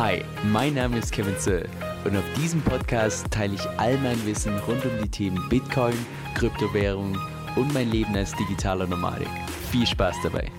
Hi, 0.00 0.22
mein 0.44 0.72
Name 0.72 0.96
ist 0.96 1.12
Kevin 1.12 1.36
Zöll 1.36 1.68
und 2.06 2.16
auf 2.16 2.24
diesem 2.34 2.62
Podcast 2.62 3.30
teile 3.30 3.56
ich 3.56 3.60
all 3.76 3.98
mein 3.98 4.16
Wissen 4.24 4.56
rund 4.60 4.82
um 4.86 4.92
die 5.02 5.10
Themen 5.10 5.46
Bitcoin, 5.50 5.92
Kryptowährung 6.34 7.18
und 7.54 7.74
mein 7.74 7.90
Leben 7.90 8.16
als 8.16 8.34
digitaler 8.34 8.86
Nomadik. 8.86 9.28
Viel 9.70 9.86
Spaß 9.86 10.16
dabei! 10.22 10.50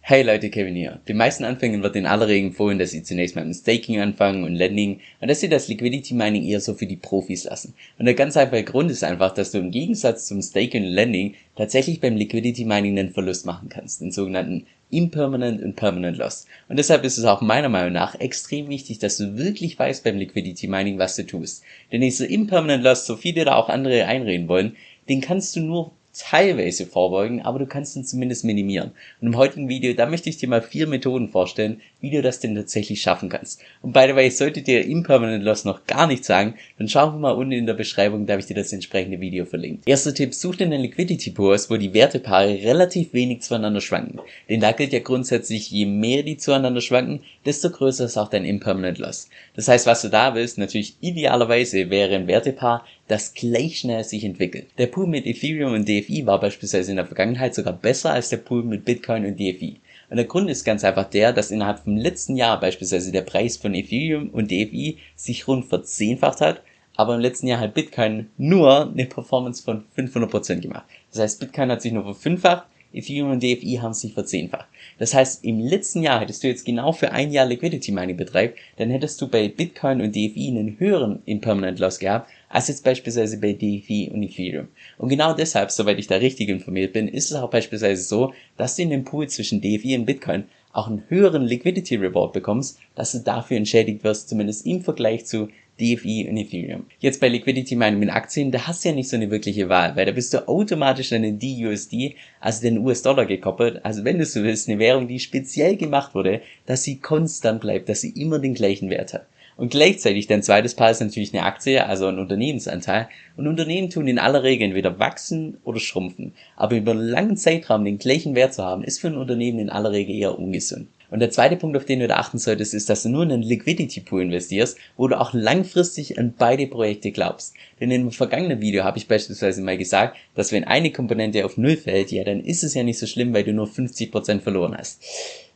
Hey 0.00 0.22
Leute, 0.22 0.48
Kevin 0.48 0.74
hier. 0.74 1.00
Den 1.06 1.18
meisten 1.18 1.44
Anfängern 1.44 1.82
wird 1.82 1.96
in 1.96 2.06
aller 2.06 2.28
Regel 2.28 2.48
empfohlen, 2.48 2.78
dass 2.78 2.92
sie 2.92 3.02
zunächst 3.02 3.36
mal 3.36 3.44
mit 3.44 3.56
Staking 3.56 4.00
anfangen 4.00 4.44
und 4.44 4.54
Lending 4.54 5.00
und 5.20 5.28
dass 5.28 5.40
sie 5.40 5.50
das 5.50 5.68
Liquidity 5.68 6.14
Mining 6.14 6.44
eher 6.44 6.60
so 6.60 6.72
für 6.72 6.86
die 6.86 6.96
Profis 6.96 7.44
lassen. 7.44 7.74
Und 7.98 8.06
der 8.06 8.14
ganz 8.14 8.38
einfache 8.38 8.64
Grund 8.64 8.90
ist 8.90 9.04
einfach, 9.04 9.34
dass 9.34 9.52
du 9.52 9.58
im 9.58 9.70
Gegensatz 9.70 10.24
zum 10.24 10.40
Staking 10.40 10.84
und 10.84 10.92
Lending 10.92 11.34
tatsächlich 11.56 12.00
beim 12.00 12.16
Liquidity 12.16 12.64
Mining 12.64 12.98
einen 12.98 13.12
Verlust 13.12 13.44
machen 13.44 13.68
kannst, 13.68 14.00
den 14.00 14.12
sogenannten 14.12 14.64
Impermanent 14.90 15.62
und 15.62 15.76
Permanent 15.76 16.18
Loss. 16.18 16.46
Und 16.68 16.78
deshalb 16.78 17.04
ist 17.04 17.18
es 17.18 17.24
auch 17.24 17.40
meiner 17.40 17.68
Meinung 17.68 17.92
nach 17.92 18.18
extrem 18.18 18.68
wichtig, 18.68 18.98
dass 18.98 19.16
du 19.16 19.36
wirklich 19.36 19.78
weißt 19.78 20.04
beim 20.04 20.18
Liquidity 20.18 20.66
Mining, 20.66 20.98
was 20.98 21.16
du 21.16 21.26
tust. 21.26 21.62
Denn 21.92 22.00
dieser 22.00 22.28
Impermanent 22.28 22.84
Loss, 22.84 23.06
so 23.06 23.16
viele 23.16 23.44
da 23.44 23.56
auch 23.56 23.68
andere 23.68 24.06
einreden 24.06 24.48
wollen, 24.48 24.76
den 25.08 25.20
kannst 25.20 25.56
du 25.56 25.60
nur 25.60 25.92
teilweise 26.12 26.86
vorbeugen, 26.86 27.42
aber 27.42 27.58
du 27.58 27.66
kannst 27.66 27.96
ihn 27.96 28.04
zumindest 28.04 28.44
minimieren. 28.44 28.90
Und 29.20 29.28
im 29.28 29.36
heutigen 29.36 29.68
Video, 29.68 29.92
da 29.94 30.06
möchte 30.06 30.28
ich 30.28 30.38
dir 30.38 30.48
mal 30.48 30.62
vier 30.62 30.86
Methoden 30.86 31.28
vorstellen, 31.28 31.80
wie 32.00 32.10
du 32.10 32.22
das 32.22 32.40
denn 32.40 32.54
tatsächlich 32.54 33.00
schaffen 33.00 33.28
kannst. 33.28 33.62
Und 33.82 33.92
by 33.92 34.06
the 34.08 34.16
way, 34.16 34.30
sollte 34.30 34.62
dir 34.62 34.84
Impermanent 34.84 35.44
Loss 35.44 35.64
noch 35.64 35.86
gar 35.86 36.06
nicht 36.06 36.24
sagen, 36.24 36.54
dann 36.78 36.88
schau 36.88 37.10
mal 37.12 37.30
unten 37.30 37.52
in 37.52 37.66
der 37.66 37.74
Beschreibung, 37.74 38.26
da 38.26 38.32
habe 38.32 38.40
ich 38.40 38.46
dir 38.46 38.54
das 38.54 38.72
entsprechende 38.72 39.20
Video 39.20 39.44
verlinkt. 39.44 39.86
Erster 39.86 40.14
Tipp, 40.14 40.34
such 40.34 40.56
dir 40.56 40.64
einen 40.64 40.80
Liquidity 40.80 41.30
Pool 41.30 41.50
wo 41.68 41.76
die 41.76 41.94
Wertepaare 41.94 42.62
relativ 42.62 43.12
wenig 43.12 43.42
zueinander 43.42 43.80
schwanken. 43.80 44.20
Denn 44.48 44.60
da 44.60 44.72
gilt 44.72 44.92
ja 44.92 45.00
grundsätzlich, 45.00 45.70
je 45.70 45.86
mehr 45.86 46.22
die 46.22 46.36
zueinander 46.36 46.80
schwanken, 46.80 47.20
desto 47.44 47.70
größer 47.70 48.04
ist 48.04 48.16
auch 48.16 48.28
dein 48.28 48.44
Impermanent 48.44 48.98
Loss. 48.98 49.28
Das 49.54 49.68
heißt, 49.68 49.86
was 49.86 50.02
du 50.02 50.08
da 50.08 50.34
willst, 50.34 50.58
natürlich 50.58 50.94
idealerweise 51.00 51.90
wäre 51.90 52.14
ein 52.14 52.26
Wertepaar, 52.26 52.84
das 53.10 53.34
gleich 53.34 53.80
schnell 53.80 54.04
sich 54.04 54.24
entwickelt. 54.24 54.68
Der 54.78 54.86
Pool 54.86 55.06
mit 55.06 55.26
Ethereum 55.26 55.72
und 55.72 55.88
DFI 55.88 56.26
war 56.26 56.38
beispielsweise 56.38 56.92
in 56.92 56.96
der 56.96 57.06
Vergangenheit 57.06 57.54
sogar 57.54 57.72
besser 57.72 58.12
als 58.12 58.28
der 58.28 58.36
Pool 58.36 58.62
mit 58.62 58.84
Bitcoin 58.84 59.26
und 59.26 59.36
DFI. 59.38 59.80
Und 60.10 60.16
der 60.16 60.26
Grund 60.26 60.48
ist 60.48 60.64
ganz 60.64 60.84
einfach 60.84 61.10
der, 61.10 61.32
dass 61.32 61.50
innerhalb 61.50 61.80
vom 61.80 61.96
letzten 61.96 62.36
Jahr 62.36 62.60
beispielsweise 62.60 63.10
der 63.10 63.22
Preis 63.22 63.56
von 63.56 63.74
Ethereum 63.74 64.30
und 64.30 64.50
DFI 64.50 64.98
sich 65.16 65.48
rund 65.48 65.66
verzehnfacht 65.66 66.40
hat, 66.40 66.62
aber 66.96 67.14
im 67.14 67.20
letzten 67.20 67.46
Jahr 67.46 67.60
hat 67.60 67.74
Bitcoin 67.74 68.28
nur 68.36 68.90
eine 68.90 69.06
Performance 69.06 69.62
von 69.62 69.84
500% 69.96 70.60
gemacht. 70.60 70.84
Das 71.10 71.20
heißt, 71.20 71.40
Bitcoin 71.40 71.70
hat 71.70 71.82
sich 71.82 71.92
nur 71.92 72.04
verfünffacht, 72.04 72.66
Ethereum 72.92 73.30
und 73.30 73.42
DFI 73.42 73.78
haben 73.80 73.94
sich 73.94 74.14
verzehnfacht. 74.14 74.66
Das 74.98 75.14
heißt, 75.14 75.44
im 75.44 75.60
letzten 75.60 76.02
Jahr 76.02 76.20
hättest 76.20 76.42
du 76.42 76.48
jetzt 76.48 76.64
genau 76.64 76.92
für 76.92 77.12
ein 77.12 77.30
Jahr 77.30 77.46
Liquidity 77.46 77.92
Mining 77.92 78.16
betreibt, 78.16 78.58
dann 78.76 78.90
hättest 78.90 79.20
du 79.20 79.28
bei 79.28 79.48
Bitcoin 79.48 80.00
und 80.00 80.14
DFI 80.14 80.48
einen 80.48 80.78
höheren 80.78 81.22
Impermanent 81.24 81.78
Loss 81.78 81.98
gehabt, 81.98 82.28
als 82.48 82.68
jetzt 82.68 82.84
beispielsweise 82.84 83.38
bei 83.38 83.52
DeFi 83.52 84.10
und 84.12 84.22
Ethereum. 84.22 84.68
Und 84.98 85.08
genau 85.08 85.32
deshalb, 85.32 85.70
soweit 85.70 85.98
ich 85.98 86.08
da 86.08 86.16
richtig 86.16 86.48
informiert 86.48 86.92
bin, 86.92 87.08
ist 87.08 87.30
es 87.30 87.36
auch 87.36 87.50
beispielsweise 87.50 88.02
so, 88.02 88.34
dass 88.56 88.76
du 88.76 88.82
in 88.82 88.90
dem 88.90 89.04
Pool 89.04 89.28
zwischen 89.28 89.60
DeFi 89.60 89.96
und 89.96 90.04
Bitcoin 90.04 90.44
auch 90.72 90.88
einen 90.88 91.04
höheren 91.08 91.44
Liquidity 91.44 91.96
Reward 91.96 92.32
bekommst, 92.32 92.78
dass 92.94 93.12
du 93.12 93.18
dafür 93.18 93.56
entschädigt 93.56 94.04
wirst, 94.04 94.28
zumindest 94.28 94.66
im 94.66 94.82
Vergleich 94.82 95.26
zu 95.26 95.48
DFI 95.80 96.28
und 96.28 96.36
Ethereum. 96.36 96.86
Jetzt 96.98 97.20
bei 97.20 97.28
Liquidity 97.28 97.74
Mining 97.74 98.00
mit 98.00 98.10
Aktien, 98.10 98.50
da 98.50 98.66
hast 98.66 98.84
du 98.84 98.90
ja 98.90 98.94
nicht 98.94 99.08
so 99.08 99.16
eine 99.16 99.30
wirkliche 99.30 99.68
Wahl, 99.68 99.96
weil 99.96 100.06
da 100.06 100.12
bist 100.12 100.34
du 100.34 100.46
automatisch 100.46 101.12
an 101.12 101.22
den 101.22 101.38
DUSD, 101.38 102.14
also 102.40 102.62
den 102.62 102.78
US-Dollar 102.78 103.26
gekoppelt. 103.26 103.84
Also 103.84 104.04
wenn 104.04 104.18
du 104.18 104.26
so 104.26 104.42
willst, 104.42 104.68
eine 104.68 104.78
Währung, 104.78 105.08
die 105.08 105.18
speziell 105.18 105.76
gemacht 105.76 106.14
wurde, 106.14 106.42
dass 106.66 106.82
sie 106.82 106.98
konstant 106.98 107.62
bleibt, 107.62 107.88
dass 107.88 108.02
sie 108.02 108.10
immer 108.10 108.38
den 108.38 108.54
gleichen 108.54 108.90
Wert 108.90 109.14
hat. 109.14 109.26
Und 109.56 109.72
gleichzeitig 109.72 110.26
dein 110.26 110.42
zweites 110.42 110.74
Paar 110.74 110.90
ist 110.90 111.00
natürlich 111.00 111.34
eine 111.34 111.42
Aktie, 111.42 111.86
also 111.86 112.06
ein 112.06 112.18
Unternehmensanteil. 112.18 113.08
Und 113.36 113.46
Unternehmen 113.46 113.90
tun 113.90 114.08
in 114.08 114.18
aller 114.18 114.42
Regel 114.42 114.68
entweder 114.68 114.98
wachsen 114.98 115.58
oder 115.64 115.78
schrumpfen. 115.78 116.32
Aber 116.56 116.76
über 116.76 116.92
einen 116.92 117.06
langen 117.06 117.36
Zeitraum 117.36 117.84
den 117.84 117.98
gleichen 117.98 118.34
Wert 118.34 118.54
zu 118.54 118.64
haben, 118.64 118.82
ist 118.82 119.00
für 119.00 119.08
ein 119.08 119.18
Unternehmen 119.18 119.58
in 119.58 119.68
aller 119.68 119.92
Regel 119.92 120.14
eher 120.14 120.38
ungesund. 120.38 120.88
Und 121.10 121.20
der 121.20 121.30
zweite 121.30 121.56
Punkt, 121.56 121.76
auf 121.76 121.84
den 121.84 122.00
du 122.00 122.08
da 122.08 122.16
achten 122.16 122.38
solltest, 122.38 122.74
ist, 122.74 122.88
dass 122.88 123.02
du 123.02 123.08
nur 123.08 123.24
in 123.24 123.32
einen 123.32 123.42
Liquidity 123.42 124.00
Pool 124.00 124.22
investierst, 124.22 124.78
wo 124.96 125.08
du 125.08 125.20
auch 125.20 125.32
langfristig 125.32 126.18
an 126.18 126.34
beide 126.38 126.66
Projekte 126.66 127.10
glaubst. 127.10 127.54
Denn 127.80 127.92
einem 127.92 128.10
vergangenen 128.10 128.60
Video 128.60 128.84
habe 128.84 128.98
ich 128.98 129.08
beispielsweise 129.08 129.62
mal 129.62 129.78
gesagt, 129.78 130.16
dass 130.34 130.52
wenn 130.52 130.64
eine 130.64 130.92
Komponente 130.92 131.44
auf 131.44 131.56
Null 131.56 131.76
fällt, 131.76 132.12
ja, 132.12 132.24
dann 132.24 132.40
ist 132.40 132.62
es 132.62 132.74
ja 132.74 132.82
nicht 132.82 132.98
so 132.98 133.06
schlimm, 133.06 133.34
weil 133.34 133.44
du 133.44 133.52
nur 133.52 133.66
50% 133.66 134.40
verloren 134.40 134.76
hast. 134.76 135.02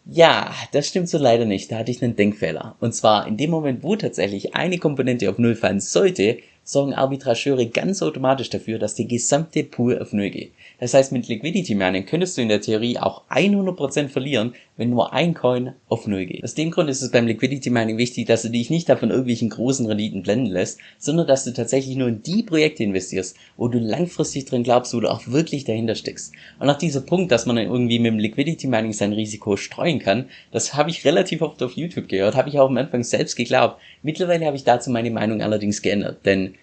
Ja, 0.07 0.55
das 0.73 0.89
stimmt 0.89 1.09
so 1.09 1.17
leider 1.17 1.47
nicht. 1.47 1.73
Da 1.73 1.79
hatte 1.79 1.91
ich 1.91 2.03
einen 2.03 2.17
Denkfehler. 2.17 2.77
Und 2.79 2.95
zwar 2.95 3.27
in 3.27 3.39
dem 3.39 3.51
Moment, 3.51 3.83
wo 3.83 3.97
tatsächlich 3.97 4.55
eine 4.55 4.79
Komponente 4.79 5.31
auf 5.31 5.39
Null 5.39 5.55
fallen 5.55 5.81
sollte, 5.81 6.39
sorgen 6.65 6.95
Arbitrageure 6.95 7.67
ganz 7.67 8.03
automatisch 8.03 8.51
dafür, 8.51 8.79
dass 8.79 8.95
der 8.95 9.05
gesamte 9.05 9.63
Pool 9.65 9.99
auf 9.99 10.13
Null 10.13 10.31
geht. 10.31 10.53
Das 10.81 10.95
heißt, 10.95 11.13
mit 11.13 11.29
Liquidity 11.29 11.75
Mining 11.75 12.07
könntest 12.07 12.37
du 12.37 12.43
in 12.43 12.49
der 12.49 12.61
Theorie 12.61 12.99
auch 12.99 13.23
100% 13.31 14.09
verlieren, 14.09 14.55
wenn 14.77 14.91
nur 14.91 15.13
ein 15.13 15.35
Coin 15.35 15.75
auf 15.89 16.07
Null 16.07 16.27
geht. 16.27 16.43
Aus 16.43 16.55
dem 16.55 16.71
Grund 16.71 16.91
ist 16.91 17.03
es 17.03 17.11
beim 17.11 17.27
Liquidity 17.27 17.71
Mining 17.71 17.97
wichtig, 17.97 18.27
dass 18.27 18.43
du 18.43 18.49
dich 18.49 18.71
nicht 18.71 18.89
davon 18.89 19.11
irgendwelchen 19.11 19.51
großen 19.51 19.87
Renditen 19.87 20.23
blenden 20.23 20.51
lässt, 20.51 20.81
sondern 20.99 21.27
dass 21.27 21.45
du 21.45 21.53
tatsächlich 21.53 21.97
nur 21.97 22.09
in 22.09 22.23
die 22.23 22.43
Projekte 22.43 22.83
investierst, 22.83 23.37
wo 23.57 23.69
du 23.69 23.79
langfristig 23.79 24.47
drin 24.47 24.65
glaubst, 24.65 24.95
wo 24.95 25.01
du 25.01 25.11
auch 25.11 25.29
wirklich 25.29 25.65
dahinter 25.65 25.95
steckst. 25.95 26.33
Und 26.59 26.67
nach 26.67 26.79
dieser 26.79 27.03
Punkt, 27.03 27.31
dass 27.31 27.47
man 27.47 27.59
irgendwie 27.59 27.99
mit 27.99 28.13
dem 28.13 28.19
Liquidity 28.19 28.67
Mining 28.67 28.93
sein 28.93 29.13
Risiko 29.13 29.57
streuen 29.57 30.01
kann, 30.01 30.27
das 30.51 30.75
habe 30.75 30.91
ich 30.91 31.05
relativ 31.05 31.43
oft 31.43 31.63
auf 31.63 31.73
YouTube 31.73 32.09
gehört, 32.09 32.35
habe 32.35 32.49
ich 32.49 32.59
auch 32.59 32.69
am 32.69 32.79
Anfang 32.79 33.05
selbst 33.05 33.37
geglaubt. 33.37 33.81
Mittlerweile 34.03 34.47
habe 34.47 34.57
ich 34.57 34.65
dazu 34.65 34.91
meine 34.91 35.11
Meinung 35.11 35.41
allerdings 35.41 35.83
geändert, 35.83 36.19
denn 36.25 36.54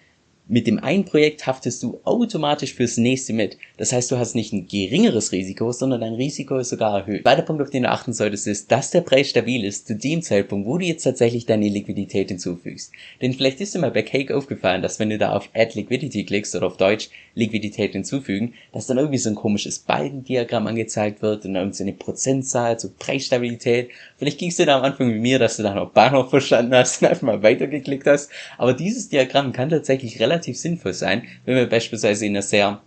mit 0.52 0.66
dem 0.66 0.78
einen 0.78 1.06
Projekt 1.06 1.46
haftest 1.46 1.82
du 1.82 2.02
automatisch 2.04 2.74
fürs 2.74 2.98
nächste 2.98 3.32
mit. 3.32 3.56
Das 3.78 3.90
heißt, 3.90 4.10
du 4.10 4.18
hast 4.18 4.34
nicht 4.34 4.52
ein 4.52 4.66
geringeres 4.66 5.32
Risiko, 5.32 5.72
sondern 5.72 6.02
dein 6.02 6.12
Risiko 6.12 6.58
ist 6.58 6.68
sogar 6.68 6.94
erhöht. 6.94 7.24
Weiter 7.24 7.40
Punkt, 7.40 7.62
auf 7.62 7.70
den 7.70 7.84
du 7.84 7.88
achten 7.88 8.12
solltest, 8.12 8.46
ist, 8.46 8.70
dass 8.70 8.90
der 8.90 9.00
Preis 9.00 9.30
stabil 9.30 9.64
ist 9.64 9.86
zu 9.86 9.96
dem 9.96 10.20
Zeitpunkt, 10.20 10.66
wo 10.68 10.76
du 10.76 10.84
jetzt 10.84 11.04
tatsächlich 11.04 11.46
deine 11.46 11.70
Liquidität 11.70 12.28
hinzufügst. 12.28 12.92
Denn 13.22 13.32
vielleicht 13.32 13.62
ist 13.62 13.74
dir 13.74 13.78
mal 13.78 13.92
bei 13.92 14.02
Cake 14.02 14.36
aufgefallen, 14.36 14.82
dass 14.82 14.98
wenn 14.98 15.08
du 15.08 15.16
da 15.16 15.32
auf 15.32 15.48
Add 15.54 15.72
Liquidity 15.74 16.26
klickst 16.26 16.54
oder 16.54 16.66
auf 16.66 16.76
Deutsch 16.76 17.08
Liquidität 17.34 17.92
hinzufügen, 17.92 18.52
dass 18.74 18.86
dann 18.86 18.98
irgendwie 18.98 19.16
so 19.16 19.30
ein 19.30 19.34
komisches 19.34 19.78
Balkendiagramm 19.78 20.66
angezeigt 20.66 21.22
wird 21.22 21.46
und 21.46 21.54
dann 21.54 21.72
Prozentzahl, 21.98 22.78
so 22.78 22.90
Preisstabilität. 22.98 23.88
Vielleicht 24.18 24.38
gingst 24.38 24.58
du 24.58 24.66
da 24.66 24.76
am 24.76 24.84
Anfang 24.84 25.14
wie 25.14 25.18
mir, 25.18 25.38
dass 25.38 25.56
du 25.56 25.62
da 25.62 25.74
noch 25.74 25.92
Bahnhof 25.92 26.28
verstanden 26.28 26.74
hast 26.74 27.00
und 27.00 27.08
einfach 27.08 27.22
mal 27.22 27.42
weitergeklickt 27.42 28.06
hast. 28.06 28.30
Aber 28.58 28.74
dieses 28.74 29.08
Diagramm 29.08 29.52
kann 29.54 29.70
tatsächlich 29.70 30.20
relativ 30.20 30.41
relativ 30.42 30.58
sinnvoll 30.58 30.92
sein, 30.92 31.22
wenn 31.44 31.56
wir 31.56 31.68
beispielsweise 31.68 32.26
in 32.26 32.32
einer 32.32 32.42
sehr 32.42 32.80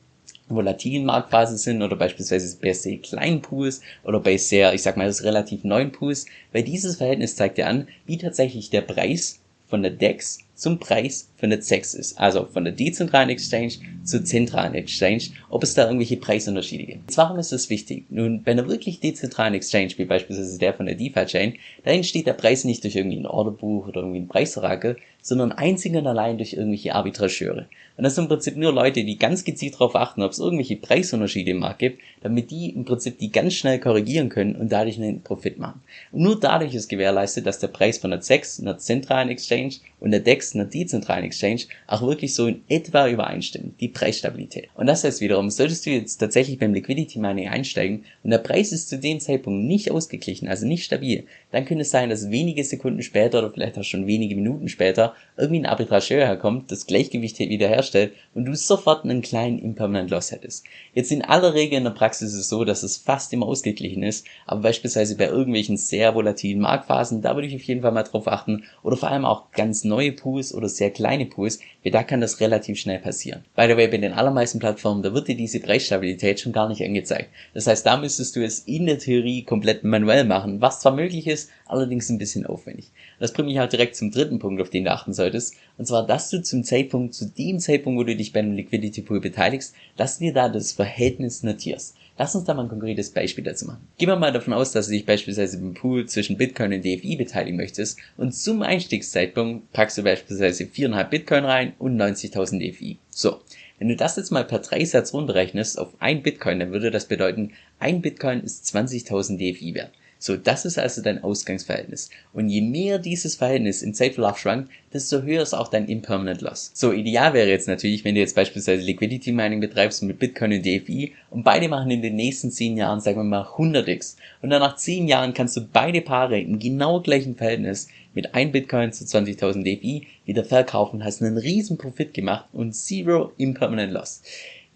volatilen 0.47 1.05
Marktphase 1.05 1.57
sind 1.57 1.81
oder 1.81 1.95
beispielsweise 1.95 2.57
bei 2.61 2.73
sehr 2.73 2.97
kleinen 2.97 3.41
Pools 3.41 3.81
oder 4.03 4.19
bei 4.19 4.37
sehr, 4.37 4.73
ich 4.73 4.83
sag 4.83 4.97
mal, 4.97 5.09
relativ 5.09 5.63
neuen 5.63 5.91
Pools, 5.91 6.25
weil 6.51 6.63
dieses 6.63 6.97
Verhältnis 6.97 7.35
zeigt 7.35 7.57
ja 7.57 7.67
an, 7.67 7.87
wie 8.05 8.17
tatsächlich 8.17 8.69
der 8.69 8.81
Preis 8.81 9.39
von 9.67 9.81
der 9.81 9.91
DEX 9.91 10.39
zum 10.55 10.79
Preis 10.79 11.29
von 11.37 11.49
der 11.49 11.61
CEX 11.61 11.93
ist, 11.93 12.17
also 12.17 12.45
von 12.45 12.63
der 12.63 12.73
dezentralen 12.73 13.29
Exchange 13.29 13.73
zur 14.03 14.23
zentralen 14.23 14.73
Exchange, 14.73 15.23
ob 15.49 15.63
es 15.63 15.73
da 15.73 15.85
irgendwelche 15.85 16.17
Preisunterschiede 16.17 16.85
gibt. 16.85 17.01
Jetzt 17.09 17.17
warum 17.17 17.37
ist 17.37 17.51
das 17.51 17.69
wichtig? 17.69 18.05
Nun, 18.09 18.41
bei 18.43 18.51
einer 18.51 18.67
wirklich 18.67 18.99
dezentralen 19.01 19.53
Exchange, 19.53 19.91
wie 19.97 20.05
beispielsweise 20.05 20.57
der 20.57 20.73
von 20.73 20.85
der 20.85 20.95
DeFi-Chain, 20.95 21.55
da 21.83 21.91
entsteht 21.91 22.27
der 22.27 22.33
Preis 22.33 22.63
nicht 22.63 22.83
durch 22.83 22.95
irgendwie 22.95 23.17
ein 23.17 23.27
Orderbuch 23.27 23.87
oder 23.89 24.01
irgendwie 24.01 24.19
ein 24.19 24.27
Preisorakel, 24.27 24.97
sondern 25.21 25.51
einzig 25.51 25.95
und 25.95 26.05
allein 26.05 26.37
durch 26.37 26.53
irgendwelche 26.53 26.93
Arbitrageure. 26.93 27.67
Und 27.97 28.03
das 28.03 28.13
sind 28.13 28.25
im 28.25 28.29
Prinzip 28.29 28.57
nur 28.57 28.71
Leute, 28.71 29.03
die 29.03 29.17
ganz 29.17 29.43
gezielt 29.43 29.73
darauf 29.73 29.95
achten, 29.95 30.21
ob 30.21 30.31
es 30.31 30.39
irgendwelche 30.39 30.75
Preisunterschiede 30.75 31.51
im 31.51 31.59
Markt 31.59 31.79
gibt, 31.79 31.99
damit 32.21 32.51
die 32.51 32.69
im 32.69 32.85
Prinzip 32.85 33.17
die 33.17 33.31
ganz 33.31 33.55
schnell 33.55 33.79
korrigieren 33.79 34.29
können 34.29 34.55
und 34.55 34.71
dadurch 34.71 34.97
einen 34.97 35.23
Profit 35.23 35.57
machen. 35.57 35.81
Und 36.11 36.21
nur 36.21 36.39
dadurch 36.39 36.75
ist 36.75 36.89
gewährleistet, 36.89 37.47
dass 37.47 37.57
der 37.57 37.69
Preis 37.69 37.97
von 37.97 38.11
der 38.11 38.21
CEX, 38.21 38.59
einer 38.59 38.77
zentralen 38.77 39.29
Exchange, 39.29 39.75
und 39.99 40.11
der 40.11 40.19
DEX, 40.19 40.44
einer 40.53 40.65
dezentralen 40.65 41.23
Exchange, 41.23 41.61
auch 41.87 42.01
wirklich 42.01 42.35
so 42.35 42.47
in 42.47 42.61
etwa 42.67 43.07
übereinstimmen, 43.07 43.75
die 43.79 43.87
Preisstabilität. 43.87 44.69
Und 44.75 44.87
das 44.87 45.03
heißt 45.03 45.21
wiederum, 45.21 45.49
solltest 45.49 45.85
du 45.85 45.91
jetzt 45.91 46.17
tatsächlich 46.17 46.59
beim 46.59 46.73
Liquidity 46.73 47.17
Mining 47.19 47.47
einsteigen 47.47 48.03
und 48.23 48.31
der 48.31 48.39
Preis 48.39 48.71
ist 48.71 48.89
zu 48.89 48.99
dem 48.99 49.19
Zeitpunkt 49.19 49.65
nicht 49.65 49.89
ausgeglichen, 49.89 50.47
also 50.47 50.67
nicht 50.67 50.83
stabil, 50.83 51.25
dann 51.51 51.65
könnte 51.65 51.83
es 51.83 51.91
sein, 51.91 52.09
dass 52.09 52.29
wenige 52.29 52.63
Sekunden 52.63 53.01
später 53.01 53.39
oder 53.39 53.51
vielleicht 53.51 53.77
auch 53.77 53.83
schon 53.83 54.07
wenige 54.07 54.35
Minuten 54.35 54.67
später 54.67 55.15
irgendwie 55.37 55.61
ein 55.61 55.65
Arbitrageur 55.65 56.25
herkommt, 56.25 56.71
das 56.71 56.85
Gleichgewicht 56.85 57.39
wiederherstellt 57.39 58.13
und 58.33 58.45
du 58.45 58.55
sofort 58.55 59.05
einen 59.05 59.21
kleinen 59.21 59.59
Impermanent 59.59 60.09
Loss 60.11 60.31
hättest. 60.31 60.65
Jetzt 60.93 61.11
in 61.11 61.21
aller 61.21 61.53
Regel 61.53 61.77
in 61.77 61.85
der 61.85 61.91
Praxis 61.91 62.33
ist 62.33 62.39
es 62.39 62.49
so, 62.49 62.65
dass 62.65 62.83
es 62.83 62.97
fast 62.97 63.31
immer 63.33 63.45
ausgeglichen 63.45 64.03
ist, 64.03 64.25
aber 64.45 64.61
beispielsweise 64.61 65.15
bei 65.15 65.27
irgendwelchen 65.27 65.77
sehr 65.77 66.13
volatilen 66.13 66.59
Marktphasen, 66.59 67.21
da 67.21 67.35
würde 67.35 67.47
ich 67.47 67.55
auf 67.55 67.63
jeden 67.63 67.81
Fall 67.81 67.91
mal 67.91 68.03
drauf 68.03 68.27
achten 68.27 68.63
oder 68.83 68.97
vor 68.97 69.09
allem 69.09 69.25
auch 69.25 69.51
ganz 69.51 69.83
neue 69.85 70.11
Pools 70.11 70.34
Pools 70.35 70.53
oder 70.53 70.67
sehr 70.67 70.91
kleine 70.91 71.25
Pools, 71.25 71.59
weil 71.83 71.93
da 71.93 72.03
kann 72.03 72.19
das 72.19 72.41
relativ 72.41 72.77
schnell 72.77 72.99
passieren. 72.99 73.45
By 73.55 73.67
the 73.67 73.77
way, 73.77 73.87
bei 73.87 73.97
den 73.97 74.11
allermeisten 74.11 74.59
Plattformen, 74.59 75.01
da 75.01 75.13
wird 75.13 75.29
dir 75.29 75.37
diese 75.37 75.61
Preisstabilität 75.61 76.41
schon 76.41 76.51
gar 76.51 76.67
nicht 76.67 76.83
angezeigt. 76.83 77.29
Das 77.53 77.67
heißt, 77.67 77.85
da 77.85 77.95
müsstest 77.95 78.35
du 78.35 78.43
es 78.43 78.59
in 78.59 78.85
der 78.85 78.99
Theorie 78.99 79.43
komplett 79.43 79.85
manuell 79.85 80.25
machen, 80.25 80.59
was 80.59 80.81
zwar 80.81 80.93
möglich 80.93 81.27
ist, 81.27 81.49
allerdings 81.65 82.09
ein 82.09 82.17
bisschen 82.17 82.45
aufwendig. 82.45 82.91
Das 83.19 83.33
bringt 83.33 83.47
mich 83.47 83.57
halt 83.57 83.71
direkt 83.71 83.95
zum 83.95 84.11
dritten 84.11 84.39
Punkt, 84.39 84.61
auf 84.61 84.69
den 84.69 84.85
du 84.85 84.91
achten 84.91 85.13
solltest. 85.13 85.55
Und 85.77 85.87
zwar, 85.87 86.05
dass 86.05 86.29
du 86.29 86.41
zum 86.41 86.63
Zeitpunkt, 86.63 87.13
zu 87.13 87.25
dem 87.25 87.59
Zeitpunkt, 87.59 87.99
wo 87.99 88.03
du 88.03 88.15
dich 88.15 88.33
bei 88.33 88.39
einem 88.39 88.53
Liquidity 88.53 89.01
Pool 89.01 89.19
beteiligst, 89.19 89.75
dass 89.97 90.17
du 90.17 90.25
dir 90.25 90.33
da 90.33 90.49
das 90.49 90.71
Verhältnis 90.71 91.43
notierst. 91.43 91.95
Lass 92.17 92.33
uns 92.33 92.45
da 92.45 92.53
mal 92.53 92.63
ein 92.63 92.69
konkretes 92.69 93.09
Beispiel 93.09 93.43
dazu 93.43 93.65
machen. 93.65 93.87
Gehen 93.97 94.07
wir 94.07 94.15
mal 94.15 94.31
davon 94.31 94.53
aus, 94.53 94.71
dass 94.71 94.85
du 94.85 94.93
dich 94.93 95.05
beispielsweise 95.05 95.57
im 95.57 95.73
Pool 95.73 96.05
zwischen 96.05 96.37
Bitcoin 96.37 96.71
und 96.71 96.85
DFI 96.85 97.17
beteiligen 97.17 97.57
möchtest 97.57 97.99
und 98.15 98.33
zum 98.33 98.61
Einstiegszeitpunkt 98.61 99.73
packst 99.73 99.97
du 99.97 100.03
beispielsweise 100.03 100.63
4,5 100.63 101.03
Bitcoin 101.09 101.43
rein 101.43 101.73
und 101.77 101.97
90.000 101.99 102.59
DFI. 102.59 102.99
So. 103.09 103.41
Wenn 103.77 103.89
du 103.89 103.97
das 103.97 104.15
jetzt 104.15 104.31
mal 104.31 104.45
per 104.45 104.59
3 104.59 104.85
Satz 104.85 105.13
runterrechnest 105.13 105.77
auf 105.77 105.89
ein 105.99 106.23
Bitcoin, 106.23 106.61
dann 106.61 106.71
würde 106.71 106.91
das 106.91 107.05
bedeuten, 107.05 107.51
ein 107.77 108.01
Bitcoin 108.01 108.39
ist 108.39 108.73
20.000 108.73 109.37
DFI 109.37 109.73
wert. 109.73 109.91
So, 110.25 110.37
das 110.37 110.65
ist 110.65 110.79
also 110.79 111.03
dein 111.03 111.23
Ausgangsverhältnis. 111.23 112.09
Und 112.33 112.49
je 112.49 112.61
mehr 112.61 112.97
dieses 112.97 113.35
Verhältnis 113.35 113.83
im 113.83 113.93
Zeitverlauf 113.93 114.39
schwankt, 114.39 114.71
desto 114.91 115.21
höher 115.21 115.43
ist 115.43 115.53
auch 115.53 115.67
dein 115.67 115.87
Impermanent 115.87 116.41
Loss. 116.41 116.71
So, 116.73 116.91
ideal 116.91 117.35
wäre 117.35 117.47
jetzt 117.47 117.67
natürlich, 117.67 118.03
wenn 118.03 118.15
du 118.15 118.21
jetzt 118.21 118.35
beispielsweise 118.35 118.81
Liquidity 118.81 119.31
Mining 119.31 119.59
betreibst 119.59 120.01
mit 120.01 120.17
Bitcoin 120.17 120.53
und 120.53 120.65
DFI 120.65 121.13
und 121.29 121.43
beide 121.43 121.69
machen 121.69 121.91
in 121.91 122.01
den 122.01 122.15
nächsten 122.15 122.49
10 122.49 122.75
Jahren, 122.75 123.01
sagen 123.01 123.17
wir 123.17 123.23
mal, 123.23 123.43
100x. 123.43 124.15
Und 124.41 124.49
dann 124.49 124.61
nach 124.61 124.77
10 124.77 125.07
Jahren 125.07 125.35
kannst 125.35 125.57
du 125.57 125.61
beide 125.61 126.01
Paare 126.01 126.39
im 126.39 126.57
genau 126.57 127.01
gleichen 127.01 127.35
Verhältnis 127.35 127.87
mit 128.15 128.33
1 128.33 128.51
Bitcoin 128.51 128.93
zu 128.93 129.03
20.000 129.03 129.61
DFI 129.61 130.07
wieder 130.25 130.43
verkaufen, 130.43 131.03
hast 131.03 131.21
einen 131.21 131.37
riesen 131.37 131.77
Profit 131.77 132.15
gemacht 132.15 132.45
und 132.51 132.73
Zero 132.73 133.31
Impermanent 133.37 133.93
Loss. 133.93 134.23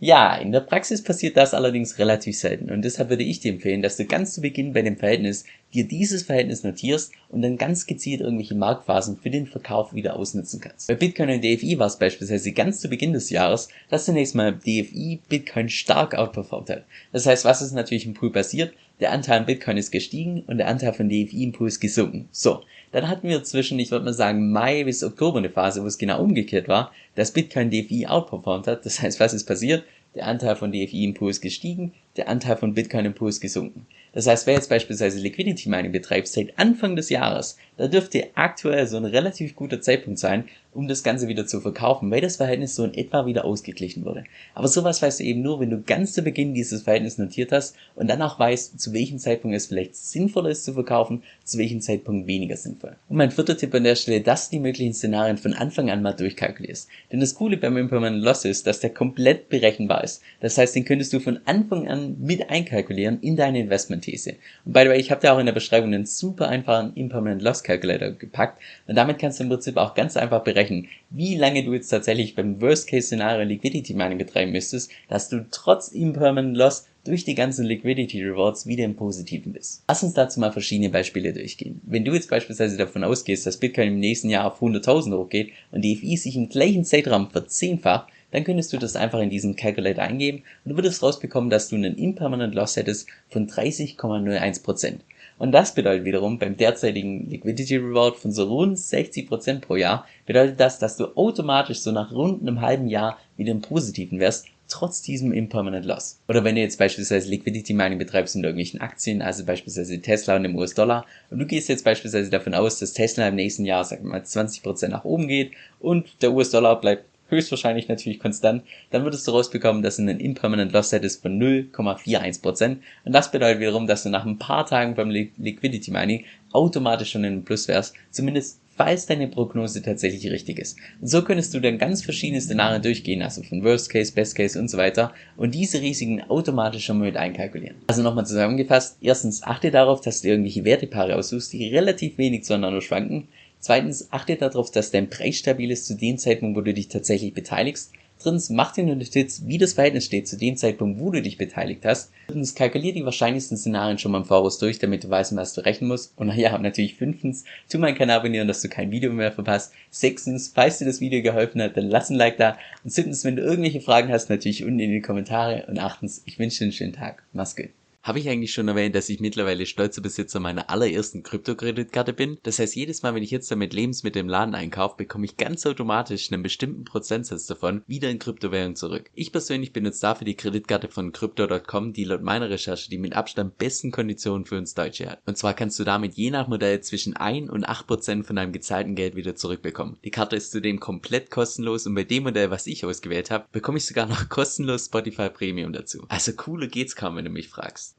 Ja, 0.02 0.38
in 0.38 0.54
der 0.54 0.62
Praxis 0.62 1.04
passiert 1.04 1.36
das 1.36 1.54
allerdings 1.54 2.00
relativ 2.00 2.38
selten 2.38 2.72
und 2.72 2.84
deshalb 2.84 3.10
würde 3.10 3.24
ich 3.24 3.42
dir 3.42 3.52
empfehlen, 3.52 3.82
dass 3.82 3.98
du 3.98 4.06
ganz 4.06 4.34
zu 4.34 4.40
Beginn 4.40 4.72
bei 4.72 4.82
dem 4.82 4.96
Verhältnis 4.96 5.44
dir 5.74 5.86
dieses 5.86 6.24
Verhältnis 6.24 6.64
notierst 6.64 7.12
und 7.28 7.42
dann 7.42 7.58
ganz 7.58 7.86
gezielt 7.86 8.22
irgendwelche 8.22 8.56
Marktphasen 8.56 9.18
für 9.18 9.30
den 9.30 9.46
Verkauf 9.46 9.94
wieder 9.94 10.16
ausnutzen 10.16 10.62
kannst. 10.62 10.88
Bei 10.88 10.96
Bitcoin 10.96 11.32
und 11.32 11.44
DFI 11.44 11.80
war 11.80 11.88
es 11.88 12.00
beispielsweise 12.00 12.54
ganz 12.54 12.80
zu 12.80 12.88
Beginn 12.88 13.12
des 13.12 13.30
Jahres, 13.30 13.68
dass 13.90 14.06
zunächst 14.06 14.36
mal 14.36 14.54
DFI 14.54 15.20
Bitcoin 15.28 15.68
stark 15.68 16.16
outperformt 16.16 16.70
hat. 16.70 16.86
Das 17.12 17.26
heißt, 17.26 17.44
was 17.44 17.62
ist 17.62 17.74
natürlich 17.74 18.06
im 18.06 18.14
Pool 18.14 18.32
passiert? 18.32 18.74
Der 19.00 19.14
Anteil 19.14 19.40
an 19.40 19.46
Bitcoin 19.46 19.78
ist 19.78 19.92
gestiegen 19.92 20.44
und 20.48 20.58
der 20.58 20.68
Anteil 20.68 20.94
von 20.94 21.08
DFI 21.08 21.44
im 21.44 21.52
Pool 21.54 21.70
ist 21.70 21.80
gesunken. 21.80 22.28
So, 22.32 22.64
dann 22.92 23.08
hatten 23.08 23.30
wir 23.30 23.44
zwischen, 23.44 23.80
ich 23.80 23.92
würde 23.92 24.06
mal 24.06 24.14
sagen, 24.14 24.52
Mai 24.52 24.84
bis 24.84 25.04
Oktober 25.04 25.38
eine 25.38 25.50
Phase, 25.50 25.82
wo 25.84 25.88
es 25.88 25.98
genau 25.98 26.22
umgekehrt 26.22 26.68
war, 26.68 26.92
dass 27.16 27.32
Bitcoin 27.32 27.70
DFI 27.70 28.08
outperformt 28.08 28.68
hat. 28.68 28.86
Das 28.86 29.02
heißt, 29.02 29.20
was 29.20 29.34
ist 29.34 29.46
passiert? 29.46 29.84
Der 30.16 30.28
Anteil 30.28 30.56
von 30.56 30.72
DFI 30.72 31.06
im 31.06 31.14
Pool 31.14 31.30
ist 31.30 31.42
gestiegen, 31.42 31.94
der 32.18 32.28
Anteil 32.28 32.58
von 32.58 32.74
Bitcoin 32.74 33.06
im 33.06 33.14
Pool 33.14 33.30
ist 33.30 33.42
gesunken. 33.42 33.86
Das 34.12 34.26
heißt, 34.26 34.48
wer 34.48 34.56
jetzt 34.56 34.70
beispielsweise 34.70 35.20
Liquidity 35.20 35.70
Mining 35.70 35.92
betreibt 35.92 36.28
seit 36.28 36.58
Anfang 36.58 36.96
des 36.96 37.10
Jahres, 37.10 37.58
da 37.80 37.88
dürfte 37.88 38.28
aktuell 38.36 38.86
so 38.88 38.98
ein 38.98 39.06
relativ 39.06 39.56
guter 39.56 39.80
Zeitpunkt 39.80 40.20
sein, 40.20 40.44
um 40.74 40.88
das 40.90 41.02
Ganze 41.02 41.30
wieder 41.30 41.48
zu 41.48 41.62
verkaufen, 41.62 42.12
weil 42.12 42.20
das 42.20 42.36
Verhältnis 42.36 42.76
so 42.76 42.84
in 42.84 42.94
etwa 42.94 43.26
wieder 43.26 43.46
ausgeglichen 43.46 44.04
wurde. 44.04 44.26
Aber 44.54 44.68
sowas 44.68 45.02
weißt 45.02 45.22
du 45.22 45.24
eben 45.24 45.42
nur, 45.42 45.62
wenn 45.62 45.70
du 45.70 45.82
ganz 45.82 46.14
zu 46.14 46.22
Beginn 46.22 46.54
dieses 46.54 46.84
Verhältnis 46.84 47.18
notiert 47.18 47.54
hast 47.54 47.76
und 47.96 48.10
dann 48.10 48.22
auch 48.22 48.38
weißt, 48.38 48.80
zu 48.80 48.94
welchem 48.94 49.18
Zeitpunkt 49.18 49.56
es 49.56 49.68
vielleicht 49.68 49.96
sinnvoller 49.96 50.50
ist 50.50 50.66
zu 50.66 50.74
verkaufen, 50.74 51.24
zu 51.46 51.58
welchem 51.58 51.80
Zeitpunkt 51.80 52.28
weniger 52.28 52.58
sinnvoll. 52.58 52.98
Und 53.08 53.16
mein 53.18 53.32
vierter 53.32 53.58
Tipp 53.58 53.74
an 53.74 53.86
der 53.86 53.96
Stelle, 53.96 54.22
dass 54.22 54.50
du 54.50 54.58
die 54.58 54.62
möglichen 54.62 54.94
Szenarien 54.94 55.38
von 55.38 55.54
Anfang 55.54 55.90
an 55.90 56.02
mal 56.02 56.14
durchkalkulierst. 56.14 56.90
Denn 57.12 57.22
das 57.22 57.36
Coole 57.36 57.56
beim 57.56 57.78
Impermanent 57.78 58.22
Loss 58.22 58.44
ist, 58.44 58.68
dass 58.68 58.82
der 58.82 58.92
komplett 58.92 59.48
berechenbar 59.48 60.04
ist. 60.04 60.22
Das 60.42 60.58
heißt, 60.58 60.76
den 60.76 60.86
könntest 60.86 61.14
du 61.14 61.22
von 61.22 61.40
Anfang 61.46 61.88
an 61.88 62.18
mit 62.20 62.50
einkalkulieren 62.50 63.22
in 63.22 63.38
deine 63.38 63.62
Investmentthese. 63.62 64.36
Und 64.66 64.74
by 64.74 64.82
the 64.82 64.90
way, 64.90 65.00
ich 65.00 65.12
habe 65.12 65.22
da 65.22 65.34
auch 65.34 65.40
in 65.40 65.46
der 65.46 65.54
Beschreibung 65.54 65.94
einen 65.94 66.06
super 66.06 66.50
einfachen 66.50 66.94
Impermanent 66.96 67.42
Loss 67.42 67.64
Calculator 67.70 68.12
gepackt 68.12 68.60
und 68.88 68.96
damit 68.96 69.20
kannst 69.20 69.40
du 69.40 69.44
im 69.44 69.50
Prinzip 69.50 69.78
auch 69.78 69.94
ganz 69.94 70.18
einfach 70.18 70.44
berechnen, 70.44 70.88
wie 71.12 71.36
lange 71.36 71.64
du 71.64 71.74
jetzt 71.74 71.90
tatsächlich 71.90 72.36
beim 72.36 72.60
Worst-Case-Szenario 72.60 73.46
Liquidity 73.46 73.94
Mining 73.94 74.18
betreiben 74.18 74.52
müsstest, 74.52 74.90
dass 75.08 75.30
du 75.30 75.46
trotz 75.52 75.90
Impermanent 75.90 76.58
Loss 76.58 76.88
durch 77.04 77.24
die 77.24 77.36
ganzen 77.36 77.66
Liquidity 77.66 78.24
Rewards 78.24 78.66
wieder 78.68 78.86
im 78.86 78.96
Positiven 78.96 79.54
bist. 79.54 79.84
Lass 79.88 80.04
uns 80.04 80.14
dazu 80.14 80.40
mal 80.40 80.52
verschiedene 80.52 80.90
Beispiele 80.90 81.34
durchgehen. 81.34 81.80
Wenn 81.84 82.06
du 82.06 82.14
jetzt 82.14 82.30
beispielsweise 82.30 82.78
davon 82.78 83.04
ausgehst, 83.04 83.46
dass 83.46 83.58
Bitcoin 83.58 83.90
im 83.90 84.00
nächsten 84.00 84.30
Jahr 84.30 84.46
auf 84.46 84.62
100.000 84.62 85.16
hochgeht 85.16 85.52
und 85.72 85.82
die 85.82 85.96
FI 85.96 86.18
sich 86.18 86.36
im 86.36 86.50
gleichen 86.50 86.86
Zeitraum 86.86 87.30
verzehnfacht, 87.30 88.12
dann 88.32 88.44
könntest 88.44 88.74
du 88.74 88.78
das 88.78 88.96
einfach 88.96 89.20
in 89.20 89.30
diesen 89.30 89.56
Calculator 89.56 90.04
eingeben 90.04 90.44
und 90.64 90.72
du 90.72 90.76
würdest 90.76 91.02
rausbekommen, 91.02 91.50
dass 91.50 91.70
du 91.70 91.76
einen 91.76 91.98
Impermanent 91.98 92.54
Loss 92.54 92.76
hättest 92.76 93.08
von 93.30 93.48
30,01%. 93.48 95.00
Und 95.40 95.54
das 95.54 95.74
bedeutet 95.74 96.06
wiederum 96.06 96.38
beim 96.38 96.58
derzeitigen 96.58 97.30
Liquidity 97.30 97.78
Reward 97.78 98.18
von 98.18 98.32
so 98.32 98.44
rund 98.44 98.78
60% 98.78 99.62
pro 99.62 99.78
Jahr, 99.78 100.06
bedeutet 100.26 100.60
das, 100.60 100.80
dass 100.80 100.98
du 100.98 101.16
automatisch 101.16 101.80
so 101.80 101.92
nach 101.92 102.12
rund 102.12 102.42
einem 102.42 102.62
halben 102.62 102.88
Jahr 102.88 103.18
wieder 103.38 103.52
im 103.52 103.62
Positiven 103.62 104.20
wärst, 104.20 104.48
trotz 104.68 105.02
diesem 105.02 105.32
Impermanent 105.32 105.86
Loss. 105.86 106.20
Oder 106.28 106.44
wenn 106.44 106.56
du 106.56 106.62
jetzt 106.62 106.78
beispielsweise 106.78 107.30
Liquidity 107.30 107.74
Mining 107.74 107.98
betreibst 107.98 108.36
in 108.36 108.44
irgendwelchen 108.44 108.82
Aktien, 108.82 109.22
also 109.22 109.46
beispielsweise 109.46 110.00
Tesla 110.02 110.36
und 110.36 110.44
dem 110.44 110.58
US-Dollar, 110.58 111.06
und 111.32 111.40
du 111.40 111.46
gehst 111.46 111.70
jetzt 111.70 111.86
beispielsweise 111.86 112.30
davon 112.30 112.54
aus, 112.54 112.80
dass 112.80 112.94
Tesla 112.94 113.30
im 113.30 113.36
nächsten 113.36 113.66
Jahr, 113.66 113.86
sagen 113.86 114.04
wir 114.04 114.12
mal, 114.12 114.22
20% 114.22 114.90
nach 114.90 115.06
oben 115.06 115.28
geht 115.28 115.54
und 115.80 116.22
der 116.22 116.34
US-Dollar 116.34 116.80
bleibt 116.80 117.06
höchstwahrscheinlich 117.30 117.88
natürlich 117.88 118.20
konstant, 118.20 118.64
dann 118.92 119.04
würdest 119.04 119.28
du 119.28 119.32
rausbekommen, 119.32 119.82
dass 119.82 119.98
du 119.98 120.04
einen 120.04 120.20
Impermanent 120.20 120.72
Loss 120.72 120.92
hättest 120.92 121.22
von 121.22 121.40
0,41%. 121.40 122.78
Und 123.06 123.12
das 123.12 123.32
bedeutet 123.32 123.60
wiederum, 123.60 123.88
dass 123.88 124.04
du 124.04 124.10
nach 124.10 124.26
ein 124.26 124.40
paar 124.40 124.66
Tagen 124.66 124.96
beim 124.96 125.10
Liquidity 125.10 125.92
Mining 125.92 126.26
automatisch 126.52 127.12
schon 127.12 127.24
in 127.24 127.34
den 127.34 127.46
Plus 127.46 127.68
wärst, 127.68 127.94
zumindest 128.12 128.60
falls 128.80 129.06
deine 129.06 129.28
Prognose 129.28 129.82
tatsächlich 129.82 130.32
richtig 130.32 130.58
ist. 130.58 130.78
Und 131.02 131.08
so 131.08 131.22
könntest 131.22 131.54
du 131.54 131.60
dann 131.60 131.78
ganz 131.78 132.02
verschiedene 132.02 132.40
Szenarien 132.40 132.82
durchgehen, 132.82 133.22
also 133.22 133.44
von 133.44 133.62
Worst 133.62 133.90
Case, 133.90 134.14
Best 134.14 134.36
Case 134.36 134.58
und 134.58 134.70
so 134.70 134.78
weiter, 134.78 135.14
und 135.36 135.54
diese 135.54 135.82
Risiken 135.82 136.22
automatisch 136.30 136.86
schon 136.86 137.00
mit 137.00 137.18
einkalkulieren. 137.18 137.76
Also 137.88 138.04
nochmal 138.04 138.26
zusammengefasst, 138.26 138.98
erstens 139.02 139.44
achte 139.44 139.70
darauf, 139.70 140.00
dass 140.00 140.22
du 140.22 140.30
irgendwelche 140.30 140.64
Wertepaare 140.64 141.18
aussuchst, 141.18 141.52
die 141.52 141.68
relativ 141.68 142.18
wenig 142.18 142.46
zueinander 142.46 142.80
schwanken, 142.80 143.28
Zweitens, 143.60 144.12
achte 144.12 144.36
darauf, 144.36 144.72
dass 144.72 144.92
dein 144.92 145.10
Preis 145.10 145.36
stabil 145.36 145.72
ist 145.72 145.86
zu 145.86 145.96
dem 145.96 146.18
Zeitpunkt, 146.18 146.58
wo 146.58 146.62
du 146.62 146.74
dich 146.74 146.88
tatsächlich 146.88 147.34
beteiligst. 147.34 147.92
Drittens, 148.22 148.50
mach 148.50 148.74
dir 148.74 148.82
eine 148.82 148.98
Notiz, 148.98 149.44
wie 149.46 149.58
das 149.58 149.74
Verhältnis 149.74 150.04
steht 150.04 150.28
zu 150.28 150.38
dem 150.38 150.58
Zeitpunkt, 150.58 151.00
wo 151.00 151.10
du 151.10 151.22
dich 151.22 151.38
beteiligt 151.38 151.86
hast. 151.86 152.12
Viertens, 152.26 152.54
kalkulier 152.54 152.94
die 152.94 153.06
wahrscheinlichsten 153.06 153.56
Szenarien 153.56 153.98
schon 153.98 154.12
mal 154.12 154.18
im 154.18 154.26
Voraus 154.26 154.60
durch, 154.60 154.78
damit 154.78 155.06
du 155.06 155.10
weißt, 155.10 155.38
was 155.38 155.54
du 155.54 155.62
rechnen 155.62 155.88
musst. 155.88 156.18
Und 156.18 156.28
naja, 156.28 156.58
natürlich 156.58 156.96
fünftens, 156.96 157.46
tu 157.70 157.78
meinen 157.78 157.98
Kanal 157.98 158.20
abonnieren, 158.20 158.50
dass 158.50 158.62
du 158.62 158.68
kein 158.68 158.92
Video 158.92 159.14
mehr 159.14 159.32
verpasst. 159.32 159.72
Sechstens, 159.90 160.52
falls 160.54 160.80
dir 160.80 160.86
das 160.86 161.00
Video 161.00 161.22
geholfen 161.22 161.62
hat, 161.62 161.78
dann 161.78 161.88
lass 161.88 162.10
ein 162.10 162.18
Like 162.18 162.38
da. 162.38 162.58
Und 162.84 162.92
siebtens, 162.92 163.24
wenn 163.24 163.38
du 163.38 163.42
irgendwelche 163.42 163.80
Fragen 163.80 164.12
hast, 164.12 164.30
natürlich 164.30 164.66
unten 164.66 164.80
in 164.80 164.92
die 164.92 165.02
Kommentare. 165.02 165.66
Und 165.68 165.80
achtens, 165.80 166.22
ich 166.26 166.40
wünsche 166.40 166.60
dir 166.60 166.66
einen 166.66 166.74
schönen 166.74 166.94
Tag. 166.94 167.24
Mach's 167.32 167.56
gut. 167.56 167.70
Habe 168.10 168.18
ich 168.18 168.28
eigentlich 168.28 168.54
schon 168.54 168.68
erwähnt, 168.68 168.96
dass 168.96 169.08
ich 169.10 169.20
mittlerweile 169.20 169.68
stolzer 169.68 170.02
Besitzer 170.02 170.40
meiner 170.40 170.72
allerersten 170.72 171.22
Kryptokreditkarte 171.22 172.12
bin? 172.12 172.40
Das 172.42 172.58
heißt, 172.58 172.76
jedes 172.76 173.04
Mal, 173.04 173.14
wenn 173.14 173.22
ich 173.22 173.30
jetzt 173.30 173.52
damit 173.52 173.72
Lebensmittel 173.72 174.22
im 174.22 174.28
Laden 174.28 174.56
einkaufe, 174.56 174.96
bekomme 174.98 175.26
ich 175.26 175.38
ganz 175.38 175.64
automatisch 175.68 176.32
einen 176.32 176.42
bestimmten 176.42 176.86
Prozentsatz 176.86 177.46
davon 177.46 177.84
wieder 177.86 178.10
in 178.10 178.18
Kryptowährung 178.18 178.76
zurück. 178.76 179.12
Ich 179.14 179.32
persönlich 179.32 179.74
benutze 179.74 180.02
dafür 180.02 180.26
die 180.26 180.34
Kreditkarte 180.34 180.88
von 180.88 181.12
Crypto.com, 181.12 181.94
die 181.94 182.04
laut 182.04 182.24
meiner 182.24 182.50
Recherche 182.50 182.90
die 182.90 182.98
mit 182.98 183.16
Abstand 183.16 183.60
besten 183.60 183.92
Konditionen 183.92 184.48
für 184.48 184.58
uns 184.58 184.74
Deutsche 184.74 185.08
hat. 185.08 185.22
Und 185.28 185.38
zwar 185.38 185.54
kannst 185.54 185.78
du 185.78 185.84
damit 185.84 186.16
je 186.16 186.32
nach 186.32 186.48
Modell 186.48 186.82
zwischen 186.82 187.16
1 187.16 187.52
und 187.52 187.66
8 187.66 187.86
Prozent 187.86 188.26
von 188.26 188.38
deinem 188.38 188.54
gezahlten 188.54 188.96
Geld 188.96 189.16
wieder 189.16 189.36
zurückbekommen. 189.36 190.00
Die 190.04 190.10
Karte 190.10 190.36
ist 190.36 190.52
zudem 190.52 190.80
komplett 190.80 191.30
kostenlos 191.30 191.86
und 191.86 191.94
bei 191.94 192.06
dem 192.06 192.24
Modell, 192.24 192.50
was 192.50 192.66
ich 192.66 192.84
ausgewählt 192.88 193.30
habe, 193.30 193.46
bekomme 193.52 193.78
ich 193.78 193.86
sogar 193.86 194.08
noch 194.08 194.30
kostenlos 194.30 194.86
Spotify 194.86 195.30
Premium 195.30 195.74
dazu. 195.74 196.08
Also 196.10 196.34
cooler 196.34 196.66
geht's 196.66 196.96
kaum, 196.96 197.16
wenn 197.16 197.26
du 197.26 197.30
mich 197.30 197.50
fragst. 197.50 197.99